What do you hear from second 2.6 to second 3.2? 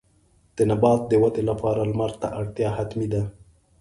حتمي